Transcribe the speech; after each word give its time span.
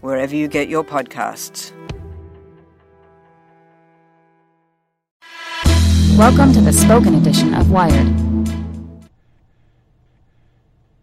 wherever 0.00 0.34
you 0.34 0.48
get 0.48 0.68
your 0.68 0.84
podcasts. 0.84 1.72
Welcome 6.16 6.52
to 6.54 6.60
the 6.60 6.72
spoken 6.72 7.14
edition 7.14 7.52
of 7.54 7.70
Wired. 7.70 8.12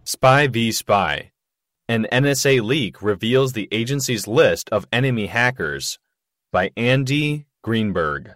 Spy 0.06 0.48
v. 0.48 0.72
Spy. 0.72 1.32
An 1.88 2.08
NSA 2.12 2.64
leak 2.64 3.02
reveals 3.02 3.54
the 3.54 3.68
agency's 3.72 4.28
list 4.28 4.70
of 4.70 4.88
enemy 4.92 5.28
hackers 5.28 6.00
by 6.52 6.72
Andy 6.78 7.46
Greenberg. 7.62 8.36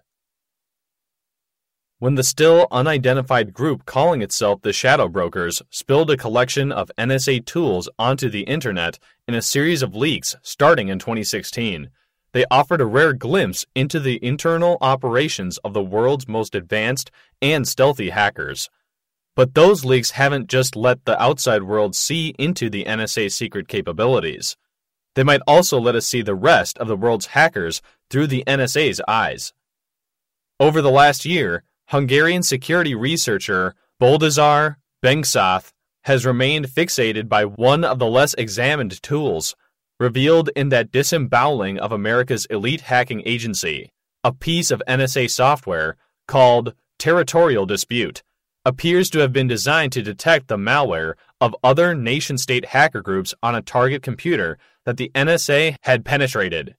When 1.99 2.13
the 2.13 2.23
still 2.23 2.67
unidentified 2.69 3.53
group 3.53 3.85
calling 3.85 4.21
itself 4.21 4.61
the 4.61 4.71
Shadow 4.71 5.07
Brokers 5.07 5.63
spilled 5.71 6.11
a 6.11 6.17
collection 6.17 6.71
of 6.71 6.91
NSA 6.95 7.43
tools 7.47 7.89
onto 7.97 8.29
the 8.29 8.43
internet 8.43 8.99
in 9.27 9.33
a 9.33 9.41
series 9.41 9.81
of 9.81 9.95
leaks 9.95 10.35
starting 10.43 10.89
in 10.89 10.99
2016, 10.99 11.89
they 12.33 12.45
offered 12.51 12.81
a 12.81 12.85
rare 12.85 13.13
glimpse 13.13 13.65
into 13.73 13.99
the 13.99 14.23
internal 14.23 14.77
operations 14.79 15.57
of 15.63 15.73
the 15.73 15.81
world's 15.81 16.27
most 16.27 16.53
advanced 16.53 17.09
and 17.41 17.67
stealthy 17.67 18.11
hackers. 18.11 18.69
But 19.35 19.55
those 19.55 19.83
leaks 19.83 20.11
haven't 20.11 20.49
just 20.49 20.75
let 20.75 21.03
the 21.05 21.19
outside 21.19 21.63
world 21.63 21.95
see 21.95 22.35
into 22.37 22.69
the 22.69 22.85
NSA's 22.85 23.33
secret 23.33 23.67
capabilities. 23.67 24.55
They 25.15 25.23
might 25.23 25.41
also 25.47 25.79
let 25.79 25.95
us 25.95 26.05
see 26.05 26.21
the 26.21 26.35
rest 26.35 26.77
of 26.77 26.87
the 26.87 26.95
world's 26.95 27.27
hackers 27.27 27.81
through 28.11 28.27
the 28.27 28.43
NSA's 28.45 29.01
eyes. 29.07 29.51
Over 30.59 30.83
the 30.83 30.91
last 30.91 31.25
year, 31.25 31.63
Hungarian 31.87 32.43
security 32.43 32.93
researcher 32.93 33.73
Boldizsár 34.01 34.75
Bencsáth 35.03 35.71
has 36.03 36.25
remained 36.25 36.67
fixated 36.67 37.29
by 37.29 37.45
one 37.45 37.85
of 37.85 37.97
the 37.97 38.05
less 38.05 38.33
examined 38.33 39.01
tools 39.01 39.55
revealed 39.99 40.49
in 40.55 40.67
that 40.69 40.91
disemboweling 40.91 41.79
of 41.79 41.93
America's 41.93 42.45
elite 42.47 42.81
hacking 42.81 43.23
agency, 43.25 43.89
a 44.23 44.33
piece 44.33 44.69
of 44.69 44.83
NSA 44.87 45.29
software 45.29 45.95
called 46.27 46.73
Territorial 46.99 47.65
Dispute, 47.65 48.21
appears 48.65 49.09
to 49.09 49.19
have 49.19 49.31
been 49.31 49.47
designed 49.47 49.93
to 49.93 50.01
detect 50.01 50.49
the 50.49 50.57
malware 50.57 51.13
of 51.39 51.55
other 51.63 51.95
nation 51.95 52.37
state 52.37 52.65
hacker 52.65 53.01
groups 53.01 53.33
on 53.41 53.55
a 53.55 53.61
target 53.61 54.03
computer 54.03 54.57
that 54.85 54.97
the 54.97 55.09
NSA 55.15 55.77
had 55.83 56.03
penetrated. 56.03 56.75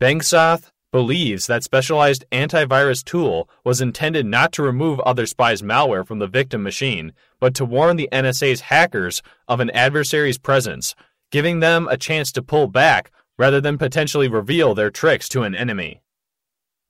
Bencsáth 0.00 0.70
believes 0.92 1.46
that 1.46 1.62
specialized 1.62 2.24
antivirus 2.32 3.04
tool 3.04 3.48
was 3.64 3.80
intended 3.80 4.26
not 4.26 4.52
to 4.52 4.62
remove 4.62 5.00
other 5.00 5.26
spies' 5.26 5.62
malware 5.62 6.06
from 6.06 6.18
the 6.18 6.26
victim 6.26 6.62
machine, 6.62 7.12
but 7.38 7.54
to 7.54 7.64
warn 7.64 7.96
the 7.96 8.08
NSA's 8.12 8.62
hackers 8.62 9.22
of 9.46 9.60
an 9.60 9.70
adversary's 9.70 10.38
presence, 10.38 10.94
giving 11.30 11.60
them 11.60 11.88
a 11.88 11.96
chance 11.96 12.32
to 12.32 12.42
pull 12.42 12.66
back 12.66 13.10
rather 13.38 13.60
than 13.60 13.78
potentially 13.78 14.28
reveal 14.28 14.74
their 14.74 14.90
tricks 14.90 15.28
to 15.28 15.42
an 15.42 15.54
enemy. 15.54 16.02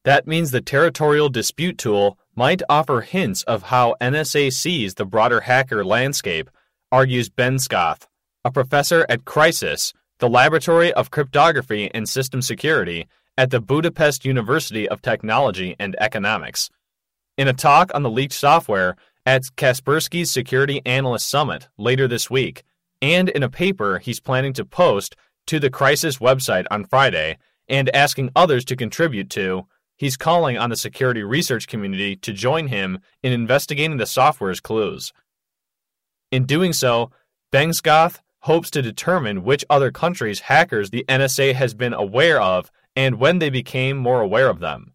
That 0.04 0.26
means 0.26 0.50
the 0.50 0.62
territorial 0.62 1.28
dispute 1.28 1.76
tool 1.76 2.18
might 2.34 2.62
offer 2.68 3.02
hints 3.02 3.42
of 3.42 3.64
how 3.64 3.96
NSA 4.00 4.52
sees 4.52 4.94
the 4.94 5.04
broader 5.04 5.42
hacker 5.42 5.84
landscape, 5.84 6.48
argues 6.90 7.28
Bencsáth, 7.28 8.06
a 8.44 8.50
professor 8.50 9.04
at 9.10 9.26
CrySyS, 9.26 9.92
the 10.18 10.28
Laboratory 10.28 10.92
of 10.92 11.10
Cryptography 11.10 11.90
and 11.92 12.08
System 12.08 12.40
Security 12.40 13.06
at 13.40 13.48
the 13.48 13.58
Budapest 13.58 14.26
University 14.26 14.86
of 14.86 15.00
Technology 15.00 15.74
and 15.78 15.96
Economics. 15.98 16.68
In 17.38 17.48
a 17.48 17.54
talk 17.54 17.90
on 17.94 18.02
the 18.02 18.10
leaked 18.10 18.34
software 18.34 18.96
at 19.24 19.44
Kaspersky's 19.56 20.30
Security 20.30 20.82
Analyst 20.84 21.26
Summit 21.26 21.66
later 21.78 22.06
this 22.06 22.28
week, 22.28 22.64
and 23.00 23.30
in 23.30 23.42
a 23.42 23.48
paper 23.48 23.98
he's 23.98 24.20
planning 24.20 24.52
to 24.52 24.66
post 24.66 25.16
to 25.46 25.58
the 25.58 25.70
CrySyS 25.70 26.20
website 26.20 26.66
on 26.70 26.84
Friday 26.84 27.38
and 27.66 27.88
asking 27.96 28.28
others 28.36 28.62
to 28.66 28.76
contribute 28.76 29.30
to, 29.30 29.66
he's 29.96 30.18
calling 30.18 30.58
on 30.58 30.68
the 30.68 30.76
security 30.76 31.22
research 31.22 31.66
community 31.66 32.16
to 32.16 32.34
join 32.34 32.66
him 32.66 32.98
in 33.22 33.32
investigating 33.32 33.96
the 33.96 34.04
software's 34.04 34.60
clues. 34.60 35.14
In 36.30 36.44
doing 36.44 36.74
so, 36.74 37.10
Bencsáth 37.50 38.18
hopes 38.40 38.70
to 38.72 38.82
determine 38.82 39.44
which 39.44 39.64
other 39.70 39.90
countries' 39.90 40.40
hackers 40.40 40.90
the 40.90 41.06
NSA 41.08 41.54
has 41.54 41.72
been 41.72 41.94
aware 41.94 42.38
of 42.38 42.70
and 42.96 43.18
when 43.18 43.38
they 43.38 43.50
became 43.50 43.96
more 43.96 44.20
aware 44.20 44.48
of 44.48 44.60
them. 44.60 44.94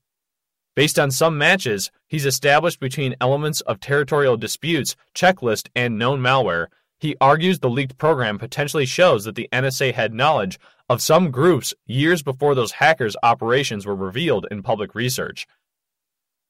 Based 0.76 1.00
on 1.00 1.12
some 1.12 1.38
matches 1.38 1.92
he's 2.08 2.26
established 2.26 2.80
between 2.80 3.16
elements 3.22 3.62
of 3.62 3.80
territorial 3.80 4.38
disputes, 4.38 4.96
checklist, 5.14 5.70
and 5.76 5.98
known 5.98 6.20
malware, 6.20 6.68
he 7.00 7.16
argues 7.22 7.60
the 7.60 7.70
leaked 7.70 7.98
program 7.98 8.38
potentially 8.38 8.86
shows 8.86 9.26
that 9.26 9.36
the 9.36 9.50
NSA 9.52 9.94
had 9.94 10.14
knowledge 10.14 10.60
of 10.90 11.02
some 11.02 11.32
groups 11.32 11.74
years 11.86 12.22
before 12.22 12.56
those 12.56 12.74
hackers' 12.74 13.16
operations 13.24 13.86
were 13.86 13.96
revealed 13.96 14.48
in 14.52 14.64
public 14.64 14.96
research. 14.96 15.48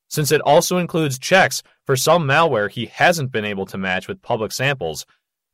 Since 0.10 0.32
it 0.32 0.42
also 0.42 0.78
includes 0.78 1.18
checks 1.18 1.64
for 1.86 1.96
some 1.96 2.28
malware 2.28 2.70
he 2.70 2.86
hasn't 2.86 3.32
been 3.32 3.46
able 3.46 3.66
to 3.68 3.78
match 3.78 4.08
with 4.08 4.22
public 4.22 4.52
samples, 4.52 5.06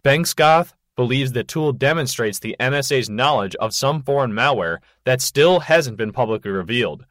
Bencsáth 0.03 0.73
believes 1.01 1.31
the 1.31 1.43
tool 1.43 1.73
demonstrates 1.73 2.37
the 2.37 2.55
NSA's 2.59 3.09
knowledge 3.09 3.55
of 3.55 3.73
some 3.73 4.03
foreign 4.03 4.31
malware 4.31 4.77
that 5.03 5.19
still 5.19 5.61
hasn't 5.61 5.97
been 5.97 6.11
publicly 6.11 6.51
revealed. 6.51 7.07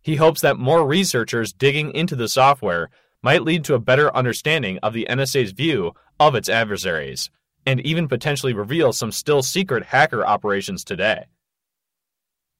He 0.00 0.16
hopes 0.16 0.40
that 0.40 0.56
more 0.56 0.86
researchers 0.86 1.52
digging 1.52 1.92
into 1.94 2.16
the 2.16 2.26
software 2.26 2.88
might 3.22 3.42
lead 3.42 3.62
to 3.64 3.74
a 3.74 3.78
better 3.78 4.10
understanding 4.16 4.78
of 4.82 4.94
the 4.94 5.06
NSA's 5.10 5.52
view 5.52 5.92
of 6.18 6.34
its 6.34 6.48
adversaries, 6.48 7.28
and 7.66 7.82
even 7.82 8.08
potentially 8.08 8.54
reveal 8.54 8.94
some 8.94 9.12
still 9.12 9.42
secret 9.42 9.84
hacker 9.84 10.24
operations 10.24 10.82
today. 10.82 11.26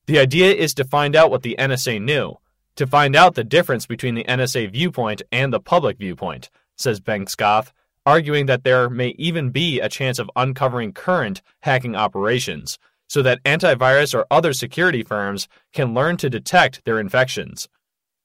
The 0.04 0.18
idea 0.18 0.52
is 0.52 0.74
to 0.74 0.84
find 0.84 1.16
out 1.16 1.30
what 1.30 1.44
the 1.44 1.56
NSA 1.58 2.02
knew, 2.02 2.36
to 2.76 2.86
find 2.86 3.16
out 3.16 3.36
the 3.36 3.42
difference 3.44 3.86
between 3.86 4.16
the 4.16 4.24
NSA 4.24 4.70
viewpoint 4.70 5.22
and 5.32 5.50
the 5.50 5.60
public 5.60 5.96
viewpoint, 5.96 6.50
says 6.76 7.00
Bencsáth, 7.00 7.72
arguing 8.06 8.46
that 8.46 8.64
there 8.64 8.90
may 8.90 9.08
even 9.18 9.50
be 9.50 9.80
a 9.80 9.88
chance 9.88 10.18
of 10.18 10.30
uncovering 10.36 10.92
current 10.92 11.42
hacking 11.60 11.96
operations, 11.96 12.78
so 13.08 13.22
that 13.22 13.42
antivirus 13.44 14.14
or 14.14 14.26
other 14.30 14.52
security 14.52 15.02
firms 15.02 15.48
can 15.72 15.94
learn 15.94 16.16
to 16.16 16.30
detect 16.30 16.84
their 16.84 16.98
infections. 16.98 17.68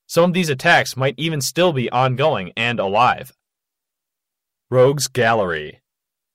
Some 0.07 0.25
of 0.25 0.33
these 0.33 0.49
attacks 0.49 0.97
might 0.97 1.15
even 1.17 1.41
still 1.41 1.71
be 1.73 1.89
ongoing 1.91 2.51
and 2.57 2.79
alive. 2.79 3.31
Rogues 4.69 5.07
Gallery 5.07 5.81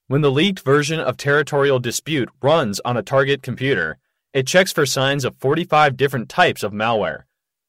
When 0.07 0.21
the 0.21 0.31
leaked 0.31 0.61
version 0.61 1.01
of 1.01 1.17
Territorial 1.17 1.79
Dispute 1.79 2.29
runs 2.43 2.81
on 2.85 2.97
a 2.97 3.03
target 3.03 3.43
computer, 3.43 3.99
it 4.33 4.47
checks 4.47 4.73
for 4.73 4.87
signs 4.87 5.25
of 5.25 5.37
45 5.37 5.97
different 5.97 6.29
types 6.29 6.63
of 6.63 6.73
malware, 6.73 7.23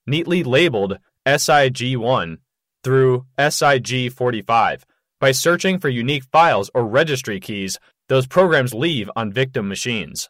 neatly 0.07 0.44
labeled 0.44 1.00
SIG1 1.25 2.38
through 2.83 3.25
SIG45 3.38 4.83
by 5.25 5.31
searching 5.31 5.80
for 5.80 5.89
unique 5.89 6.24
files 6.25 6.69
or 6.75 6.86
registry 6.86 7.39
keys 7.39 7.80
those 8.10 8.27
programs 8.27 8.75
leave 8.75 9.10
on 9.16 9.33
victim 9.33 9.68
machines. 9.68 10.30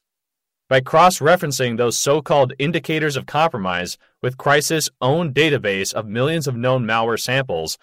by 0.69 0.79
cross 0.79 1.19
referencing 1.19 1.75
those 1.75 1.97
so 1.97 2.21
called 2.21 2.53
indicators 2.59 3.17
of 3.17 3.25
compromise 3.25 3.97
with 4.21 4.37
CrySyS' 4.37 4.87
own 5.01 5.33
database 5.33 5.93
of 5.93 6.07
millions 6.07 6.47
of 6.47 6.55
known 6.55 6.85
malware 6.85 7.19
samples, 7.19 7.77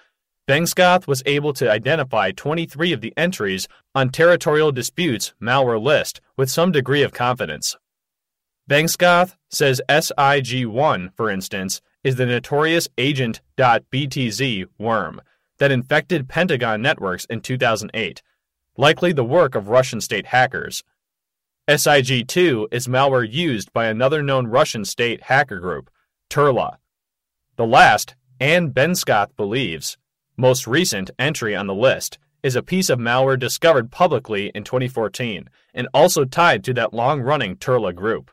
Bencsáth 0.49 1.07
was 1.07 1.23
able 1.27 1.53
to 1.53 1.71
identify 1.71 2.31
23 2.31 2.95
of 2.95 3.03
the 3.03 3.13
entries 3.15 3.69
on 3.95 4.09
Territorial 4.09 4.73
Disputes 4.73 5.35
malware 5.39 5.83
list 5.83 6.23
with 6.39 6.51
some 6.51 6.73
degree 6.73 7.03
of 7.03 7.13
confidence. 7.13 7.77
Bencsáth 8.71 9.37
says 9.51 9.83
SIG1, 9.87 11.15
for 11.15 11.29
instance, 11.29 11.83
is 12.03 12.17
the 12.17 12.25
notorious 12.25 12.89
agent.btz 12.97 14.65
worm 14.79 15.21
that 15.63 15.71
infected 15.71 16.29
Pentagon 16.29 16.83
networks 16.83 17.25
in 17.27 17.41
2008, 17.41 18.21
likely 18.77 19.13
the 19.13 19.23
work 19.23 19.55
of 19.55 19.69
Russian 19.69 20.01
state 20.01 20.27
hackers. 20.27 20.83
SIG2 21.69 22.67
is 22.73 22.89
malware 22.89 23.33
used 23.33 23.73
by 23.73 23.85
another 23.85 24.25
known 24.25 24.49
Russian 24.49 24.85
state 24.85 25.23
hacker 25.23 25.61
group, 25.61 25.89
Turla. 26.29 26.79
The 27.55 27.65
last, 27.65 28.17
and 28.41 28.75
Bencsáth 28.75 29.37
believes, 29.37 29.99
most 30.37 30.67
recent 30.67 31.13
entry 31.17 31.55
on 31.55 31.69
the 31.69 31.77
list 31.77 32.19
is 32.43 32.57
a 32.57 32.63
piece 32.65 32.91
of 32.91 32.99
malware 32.99 33.39
discovered 33.39 33.93
publicly 33.93 34.51
in 34.57 34.65
2014 34.65 35.49
and 35.73 35.87
also 35.95 36.25
tied 36.25 36.65
to 36.65 36.75
that 36.75 36.93
long 36.93 37.21
running 37.21 37.55
Turla 37.55 37.95
group. 37.95 38.33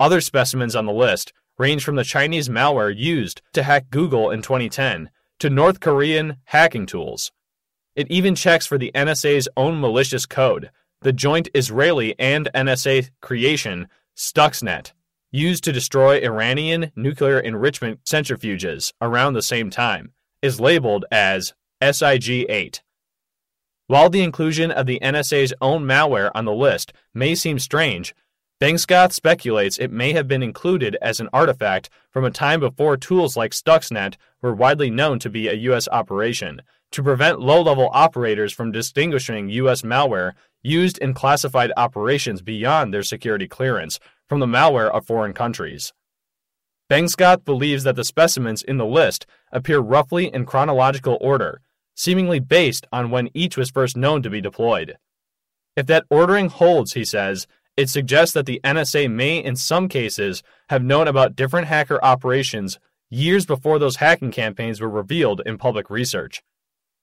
Other 0.00 0.22
specimens 0.22 0.74
on 0.74 0.86
the 0.86 0.92
list 0.94 1.34
range 1.58 1.84
from 1.84 1.96
the 1.96 2.02
Chinese 2.02 2.48
malware 2.48 2.96
used 2.96 3.42
to 3.52 3.62
hack 3.62 3.90
Google 3.90 4.30
in 4.30 4.40
2010 4.40 5.10
to 5.38 5.50
North 5.50 5.80
Korean 5.80 6.36
hacking 6.44 6.86
tools. 6.86 7.32
It 7.96 8.10
even 8.10 8.34
checks 8.34 8.66
for 8.66 8.78
the 8.78 8.90
NSA's 8.94 9.48
own 9.56 9.80
malicious 9.80 10.26
code, 10.26 10.70
the 11.02 11.12
joint 11.12 11.48
Israeli 11.54 12.14
and 12.18 12.48
NSA 12.54 13.10
creation 13.20 13.88
Stuxnet, 14.16 14.92
used 15.30 15.64
to 15.64 15.72
destroy 15.72 16.18
Iranian 16.20 16.92
nuclear 16.96 17.38
enrichment 17.38 18.04
centrifuges 18.04 18.92
around 19.00 19.34
the 19.34 19.42
same 19.42 19.70
time, 19.70 20.12
is 20.42 20.60
labeled 20.60 21.04
as 21.10 21.54
SIG 21.82 22.46
8. 22.48 22.82
While 23.86 24.08
the 24.08 24.22
inclusion 24.22 24.70
of 24.70 24.86
the 24.86 24.98
NSA's 25.00 25.52
own 25.60 25.84
malware 25.84 26.30
on 26.34 26.46
the 26.46 26.54
list 26.54 26.92
may 27.12 27.34
seem 27.34 27.58
strange, 27.58 28.14
Bencsáth 28.64 29.12
speculates 29.12 29.76
it 29.76 29.92
may 29.92 30.14
have 30.14 30.26
been 30.26 30.42
included 30.42 30.96
as 31.02 31.20
an 31.20 31.28
artifact 31.34 31.90
from 32.08 32.24
a 32.24 32.30
time 32.30 32.60
before 32.60 32.96
tools 32.96 33.36
like 33.36 33.52
Stuxnet 33.52 34.16
were 34.40 34.54
widely 34.54 34.88
known 34.88 35.18
to 35.18 35.28
be 35.28 35.48
a 35.48 35.64
U.S. 35.68 35.86
operation, 35.92 36.62
to 36.92 37.02
prevent 37.02 37.42
low 37.42 37.60
level 37.60 37.90
operators 37.92 38.54
from 38.54 38.72
distinguishing 38.72 39.50
U.S. 39.50 39.82
malware 39.82 40.32
used 40.62 40.96
in 40.96 41.12
classified 41.12 41.72
operations 41.76 42.40
beyond 42.40 42.94
their 42.94 43.02
security 43.02 43.46
clearance 43.46 44.00
from 44.30 44.40
the 44.40 44.46
malware 44.46 44.90
of 44.90 45.04
foreign 45.04 45.34
countries. 45.34 45.92
Bencsáth 46.90 47.44
believes 47.44 47.84
that 47.84 47.96
the 47.96 48.02
specimens 48.02 48.62
in 48.62 48.78
the 48.78 48.86
list 48.86 49.26
appear 49.52 49.78
roughly 49.78 50.32
in 50.32 50.46
chronological 50.46 51.18
order, 51.20 51.60
seemingly 51.94 52.40
based 52.40 52.86
on 52.90 53.10
when 53.10 53.28
each 53.34 53.58
was 53.58 53.68
first 53.68 53.94
known 53.94 54.22
to 54.22 54.30
be 54.30 54.40
deployed. 54.40 54.96
If 55.76 55.84
that 55.88 56.06
ordering 56.08 56.48
holds, 56.48 56.94
he 56.94 57.04
says, 57.04 57.46
it 57.76 57.88
suggests 57.88 58.34
that 58.34 58.46
the 58.46 58.60
NSA 58.64 59.10
may, 59.10 59.38
in 59.38 59.56
some 59.56 59.88
cases, 59.88 60.42
have 60.68 60.84
known 60.84 61.08
about 61.08 61.36
different 61.36 61.66
hacker 61.66 62.02
operations 62.04 62.78
years 63.10 63.46
before 63.46 63.78
those 63.78 63.96
hacking 63.96 64.30
campaigns 64.30 64.80
were 64.80 64.88
revealed 64.88 65.42
in 65.44 65.58
public 65.58 65.90
research. 65.90 66.42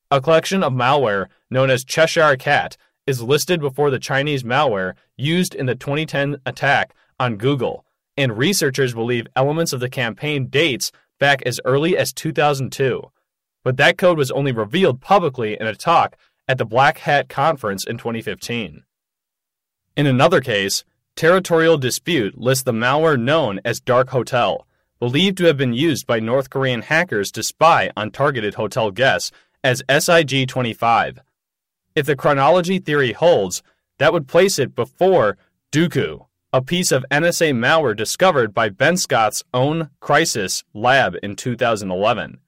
A 0.10 0.22
collection 0.22 0.64
of 0.64 0.74
malware 0.74 1.28
known 1.50 1.70
as 1.70 1.86
Cheshire 1.86 2.36
Cat 2.36 2.78
is 3.08 3.22
listed 3.22 3.62
before 3.62 3.90
the 3.90 4.00
Chinese 4.00 4.44
malware 4.44 4.94
used 5.18 5.56
in 5.56 5.66
the 5.66 5.76
2010 5.76 6.38
attack 6.46 6.94
on 7.20 7.38
Google, 7.38 7.86
and 8.18 8.38
researchers 8.38 8.94
believe 8.94 9.28
elements 9.36 9.74
of 9.74 9.80
the 9.80 9.90
campaign 9.90 10.48
dates 10.48 10.92
back 11.20 11.42
as 11.44 11.60
early 11.66 11.98
as 11.98 12.14
2002. 12.14 13.04
But 13.64 13.78
that 13.78 13.98
code 13.98 14.18
was 14.18 14.32
only 14.32 14.52
revealed 14.52 15.02
publicly 15.02 15.58
in 15.60 15.68
a 15.68 15.76
talk 15.76 16.18
at 16.48 16.58
the 16.58 16.66
Black 16.66 17.00
Hat 17.00 17.30
Conference 17.30 17.86
in 17.86 17.98
2015. 17.98 18.84
In 19.98 20.08
another 20.08 20.40
case, 20.40 20.86
Territorial 21.18 21.78
Dispute 21.78 22.38
lists 22.38 22.64
the 22.64 22.72
malware 22.72 23.20
known 23.20 23.60
as 23.66 23.82
Dark 23.82 24.12
Hotel, 24.12 24.66
believed 25.00 25.38
to 25.40 25.46
have 25.46 25.58
been 25.58 25.74
used 25.74 26.08
by 26.08 26.22
North 26.22 26.50
Korean 26.50 26.82
hackers 26.82 27.30
to 27.34 27.44
spy 27.44 27.92
on 27.98 28.10
targeted 28.10 28.54
hotel 28.54 28.92
guests, 28.92 29.32
as 29.66 29.84
SIG 29.90 30.48
25. 30.48 31.20
If 31.94 32.06
the 32.06 32.16
chronology 32.16 32.80
theory 32.80 33.12
holds, 33.12 33.62
that 34.00 34.14
would 34.14 34.30
place 34.30 34.58
it 34.58 34.76
before 34.76 35.38
Duqu, 35.74 36.26
a 36.54 36.62
piece 36.62 36.94
of 36.94 37.06
NSA 37.12 37.54
malware 37.54 37.96
discovered 37.96 38.54
by 38.54 38.70
Bencsáth's 38.70 39.44
own 39.54 39.90
CrySyS 40.02 40.64
lab 40.74 41.18
in 41.22 41.36
2011. 41.36 42.40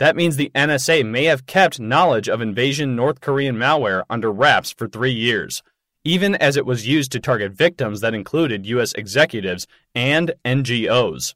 That 0.00 0.16
means 0.16 0.36
the 0.36 0.50
NSA 0.56 1.06
may 1.06 1.24
have 1.26 1.46
kept 1.46 1.78
knowledge 1.78 2.28
of 2.28 2.40
invasion 2.40 2.96
North 2.96 3.20
Korean 3.20 3.56
malware 3.56 4.02
under 4.10 4.32
wraps 4.32 4.72
for 4.72 4.88
three 4.88 5.12
years 5.12 5.62
even 6.04 6.34
as 6.36 6.56
it 6.56 6.66
was 6.66 6.86
used 6.86 7.10
to 7.12 7.20
target 7.20 7.52
victims 7.52 8.00
that 8.00 8.14
included 8.14 8.66
U.S. 8.66 8.92
executives 8.92 9.66
and 9.94 10.32
NGOs. 10.44 11.34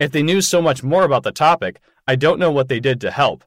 If 0.00 0.10
they 0.10 0.22
knew 0.22 0.40
so 0.40 0.60
much 0.60 0.82
more 0.82 1.04
about 1.04 1.22
the 1.22 1.32
topic, 1.32 1.80
I 2.06 2.16
don't 2.16 2.40
know 2.40 2.50
what 2.50 2.68
they 2.68 2.80
did 2.80 3.00
to 3.02 3.10
help. 3.10 3.44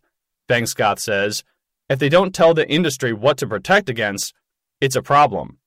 Bencsáth 0.50 1.00
says, 1.00 1.44
if 1.90 2.00
they 2.00 2.10
don't 2.10 2.34
tell 2.34 2.54
the 2.54 2.70
industry 2.70 3.14
what 3.14 3.38
to 3.38 3.48
protect 3.48 3.90
against, 3.90 4.34
it's 4.82 4.96
a 4.96 5.02
problem. 5.02 5.58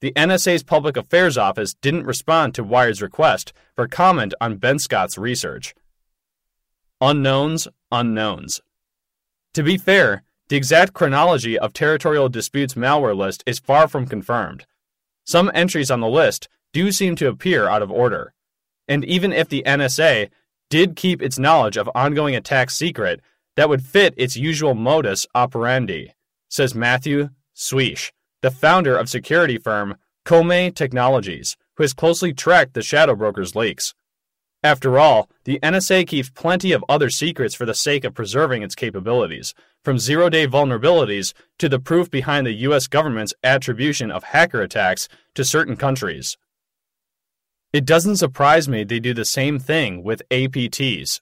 The 0.00 0.12
NSA's 0.12 0.62
Public 0.62 0.96
Affairs 0.96 1.36
Office 1.36 1.74
didn't 1.74 2.06
respond 2.06 2.54
to 2.54 2.64
Wired's 2.64 3.02
request 3.02 3.52
for 3.76 3.86
comment 3.86 4.32
on 4.40 4.58
Bencsáth's 4.58 5.18
research. 5.18 5.74
Unknowns, 7.00 7.68
unknowns. 7.92 8.60
To 9.54 9.62
be 9.62 9.76
fair, 9.76 10.22
the 10.50 10.56
exact 10.56 10.92
chronology 10.92 11.56
of 11.56 11.72
territorial 11.72 12.28
disputes 12.28 12.74
malware 12.74 13.16
list 13.16 13.44
is 13.46 13.60
far 13.60 13.86
from 13.86 14.04
confirmed. 14.04 14.66
Some 15.24 15.48
entries 15.54 15.92
on 15.92 16.00
the 16.00 16.08
list 16.08 16.48
do 16.72 16.90
seem 16.90 17.14
to 17.16 17.28
appear 17.28 17.68
out 17.68 17.82
of 17.82 17.90
order. 17.90 18.34
And 18.88 19.04
even 19.04 19.32
if 19.32 19.48
the 19.48 19.62
NSA 19.64 20.28
did 20.68 20.96
keep 20.96 21.22
its 21.22 21.38
knowledge 21.38 21.76
of 21.76 21.88
ongoing 21.94 22.34
attacks 22.34 22.74
secret, 22.74 23.20
that 23.54 23.68
would 23.68 23.84
fit 23.84 24.12
its 24.16 24.36
usual 24.36 24.74
modus 24.74 25.24
operandi, 25.36 26.14
says 26.48 26.74
Matthew 26.74 27.28
Suiche, 27.54 28.10
the 28.42 28.50
founder 28.50 28.96
of 28.96 29.08
security 29.08 29.56
firm 29.56 29.96
Comae 30.24 30.74
Technologies, 30.74 31.56
who 31.76 31.84
has 31.84 31.94
closely 31.94 32.32
tracked 32.32 32.74
the 32.74 32.82
Shadow 32.82 33.14
Brokers 33.14 33.54
leaks. 33.54 33.94
After 34.62 34.98
all, 34.98 35.30
the 35.44 35.58
NSA 35.62 36.06
keeps 36.06 36.28
plenty 36.28 36.72
of 36.72 36.84
other 36.88 37.08
secrets 37.08 37.54
for 37.54 37.64
the 37.64 37.74
sake 37.74 38.04
of 38.04 38.14
preserving 38.14 38.62
its 38.62 38.74
capabilities, 38.74 39.54
from 39.82 39.98
zero 39.98 40.28
day 40.28 40.46
vulnerabilities 40.46 41.32
to 41.58 41.68
the 41.68 41.78
proof 41.78 42.10
behind 42.10 42.46
the 42.46 42.52
US 42.68 42.86
government's 42.86 43.32
attribution 43.42 44.10
of 44.10 44.24
hacker 44.24 44.60
attacks 44.60 45.08
to 45.34 45.44
certain 45.44 45.76
countries. 45.76 46.36
It 47.72 47.86
doesn't 47.86 48.16
surprise 48.16 48.68
me 48.68 48.84
they 48.84 49.00
do 49.00 49.14
the 49.14 49.24
same 49.24 49.58
thing 49.58 50.02
with 50.02 50.28
APTs, 50.30 51.20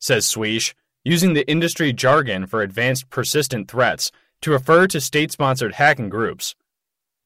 says 0.00 0.26
Suiche, 0.26 0.74
using 1.04 1.34
the 1.34 1.48
industry 1.48 1.92
jargon 1.92 2.46
for 2.46 2.62
advanced 2.62 3.10
persistent 3.10 3.70
threats 3.70 4.10
to 4.40 4.50
refer 4.50 4.86
to 4.88 5.00
state 5.00 5.30
sponsored 5.30 5.74
hacking 5.74 6.08
groups. 6.08 6.56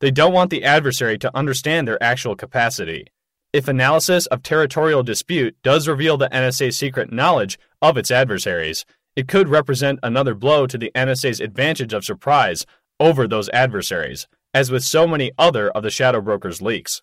They 0.00 0.11
don't 0.11 0.33
want 0.33 0.50
the 0.50 0.64
adversary 0.64 1.16
to 1.19 1.35
understand 1.35 1.88
their 1.88 2.02
actual 2.02 2.37
capacity. 2.37 3.07
If 3.54 3.68
analysis 3.68 4.26
of 4.26 4.42
territorial 4.42 5.04
dispute 5.04 5.56
does 5.62 5.87
reveal 5.87 6.16
the 6.16 6.28
NSA's 6.30 6.76
secret 6.76 7.12
knowledge 7.12 7.56
of 7.80 7.96
its 7.96 8.11
adversaries, 8.11 8.84
it 9.14 9.28
could 9.28 9.49
represent 9.49 10.00
another 10.02 10.34
blow 10.34 10.66
to 10.66 10.76
the 10.76 10.90
NSA's 10.96 11.38
advantage 11.38 11.92
of 11.92 12.04
surprise 12.04 12.66
over 12.99 13.28
those 13.28 13.49
adversaries, 13.50 14.26
as 14.52 14.73
with 14.73 14.82
so 14.82 15.06
many 15.06 15.30
other 15.38 15.70
of 15.70 15.84
the 15.84 15.90
Shadow 15.90 16.20
Brokers 16.20 16.61
leaks. 16.61 17.00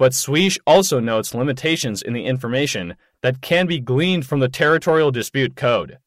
But 0.00 0.14
Suiche 0.14 0.58
also 0.66 0.98
notes 0.98 1.32
limitations 1.32 2.02
in 2.02 2.12
the 2.12 2.24
information 2.24 2.96
that 3.22 3.40
can 3.40 3.68
be 3.68 3.78
gleaned 3.78 4.26
from 4.26 4.40
the 4.40 4.48
territorial 4.48 5.12
dispute 5.12 5.54
code. 5.54 5.98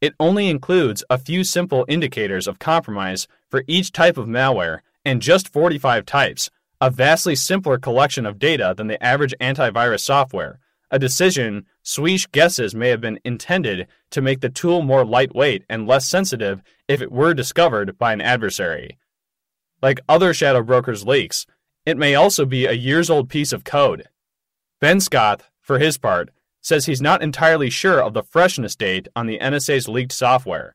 It 0.00 0.14
only 0.20 0.48
includes 0.48 1.02
a 1.10 1.18
few 1.18 1.42
simple 1.42 1.84
indicators 1.88 2.46
of 2.46 2.60
compromise 2.60 3.26
for 3.50 3.64
each 3.66 3.90
type 3.90 4.16
of 4.16 4.28
malware 4.28 4.82
and 5.04 5.20
just 5.20 5.52
45 5.52 6.06
types, 6.06 6.50
a 6.80 6.90
vastly 6.90 7.34
simpler 7.34 7.78
collection 7.78 8.26
of 8.26 8.38
data 8.38 8.74
than 8.76 8.86
the 8.86 9.02
average 9.02 9.34
antivirus 9.40 10.00
software, 10.00 10.58
a 10.90 10.98
decision 10.98 11.66
Suiche 11.84 12.30
guesses 12.32 12.74
may 12.74 12.88
have 12.88 13.00
been 13.00 13.18
intended 13.24 13.86
to 14.10 14.22
make 14.22 14.40
the 14.40 14.48
tool 14.48 14.82
more 14.82 15.04
lightweight 15.04 15.64
and 15.68 15.86
less 15.86 16.08
sensitive 16.08 16.62
if 16.88 17.00
it 17.00 17.10
were 17.10 17.34
discovered 17.34 17.98
by 17.98 18.12
an 18.12 18.20
adversary. 18.20 18.98
Like 19.82 20.00
other 20.08 20.32
Shadow 20.32 20.62
Brokers 20.62 21.06
leaks, 21.06 21.46
it 21.84 21.96
may 21.96 22.14
also 22.14 22.44
be 22.44 22.66
a 22.66 22.72
years 22.72 23.08
old 23.10 23.28
piece 23.28 23.52
of 23.52 23.64
code. 23.64 24.04
Bencsáth, 24.82 25.42
for 25.60 25.78
his 25.78 25.98
part, 25.98 26.30
says 26.60 26.86
he's 26.86 27.00
not 27.00 27.22
entirely 27.22 27.70
sure 27.70 28.02
of 28.02 28.12
the 28.12 28.22
freshness 28.22 28.74
date 28.74 29.08
on 29.14 29.26
the 29.26 29.38
NSA's 29.38 29.88
leaked 29.88 30.12
software. 30.12 30.74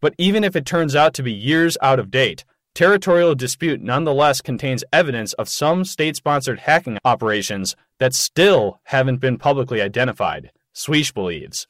But 0.00 0.14
even 0.18 0.44
if 0.44 0.56
it 0.56 0.66
turns 0.66 0.94
out 0.94 1.14
to 1.14 1.22
be 1.22 1.32
years 1.32 1.76
out 1.82 1.98
of 1.98 2.10
date, 2.10 2.44
Territorial 2.74 3.34
Dispute 3.34 3.82
nonetheless 3.82 4.40
contains 4.40 4.82
evidence 4.94 5.34
of 5.34 5.46
some 5.46 5.84
state 5.84 6.16
sponsored 6.16 6.60
hacking 6.60 6.98
operations 7.04 7.76
that 7.98 8.14
still 8.14 8.80
haven't 8.84 9.18
been 9.18 9.36
publicly 9.36 9.82
identified, 9.82 10.50
Suiche 10.74 11.12
believes. 11.12 11.66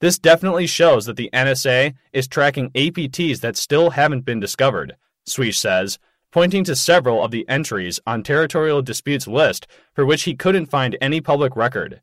This 0.00 0.18
definitely 0.18 0.66
shows 0.66 1.06
that 1.06 1.16
the 1.16 1.30
NSA 1.32 1.94
is 2.12 2.28
tracking 2.28 2.70
APTs 2.72 3.40
that 3.40 3.56
still 3.56 3.90
haven't 3.90 4.26
been 4.26 4.38
discovered, 4.38 4.96
Suiche 5.26 5.56
says, 5.56 5.98
pointing 6.30 6.62
to 6.64 6.76
several 6.76 7.24
of 7.24 7.30
the 7.30 7.48
entries 7.48 7.98
on 8.06 8.22
Territorial 8.22 8.82
Dispute's 8.82 9.26
list 9.26 9.66
for 9.94 10.04
which 10.04 10.24
he 10.24 10.34
couldn't 10.34 10.66
find 10.66 10.98
any 11.00 11.22
public 11.22 11.56
record. 11.56 12.02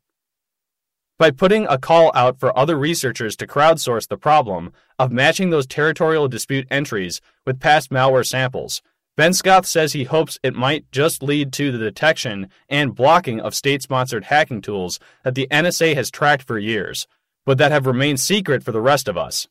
By 1.18 1.30
putting 1.30 1.66
a 1.66 1.78
call 1.78 2.10
out 2.14 2.38
for 2.38 2.56
other 2.58 2.76
researchers 2.76 3.36
to 3.36 3.46
crowdsource 3.46 4.06
the 4.06 4.18
problem 4.18 4.74
of 4.98 5.10
matching 5.10 5.48
those 5.48 5.66
territorial 5.66 6.28
dispute 6.28 6.66
entries 6.70 7.22
with 7.46 7.58
past 7.58 7.88
malware 7.90 8.26
samples, 8.26 8.82
Bencsáth 9.18 9.64
says 9.64 9.94
he 9.94 10.04
hopes 10.04 10.38
it 10.42 10.54
might 10.54 10.92
just 10.92 11.22
lead 11.22 11.54
to 11.54 11.72
the 11.72 11.78
detection 11.78 12.50
and 12.68 12.94
blocking 12.94 13.40
of 13.40 13.54
state 13.54 13.80
sponsored 13.80 14.24
hacking 14.24 14.60
tools 14.60 15.00
that 15.24 15.34
the 15.34 15.48
NSA 15.50 15.94
has 15.94 16.10
tracked 16.10 16.42
for 16.42 16.58
years, 16.58 17.06
but 17.46 17.56
that 17.56 17.72
have 17.72 17.86
remained 17.86 18.20
secret 18.20 18.62
for 18.62 18.72
the 18.72 18.82
rest 18.82 19.08
of 19.08 19.16
us. 19.16 19.48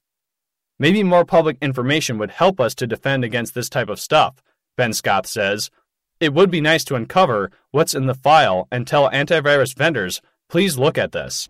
Maybe 0.78 1.02
more 1.02 1.26
public 1.26 1.58
information 1.64 2.20
would 2.20 2.30
help 2.30 2.60
us 2.60 2.76
to 2.76 2.86
defend 2.86 3.24
against 3.24 3.56
this 3.56 3.70
type 3.70 3.90
of 3.90 4.00
stuff, 4.00 4.44
Bencsáth 4.78 5.26
says. 5.26 5.72
It 6.20 6.32
would 6.32 6.52
be 6.52 6.62
nice 6.62 6.84
to 6.86 6.96
uncover 6.96 7.50
what's 7.72 7.96
in 7.96 8.06
the 8.06 8.14
file 8.14 8.68
and 8.72 8.86
tell 8.86 9.10
antivirus 9.10 9.76
vendors, 9.76 10.22
please 10.48 10.78
look 10.78 11.00
at 11.00 11.12
this. 11.12 11.50